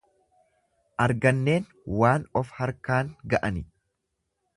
Arganneen 1.03 1.67
waan 1.99 2.25
of 2.41 2.55
harkaan 2.61 3.13
ga'ani. 3.35 3.63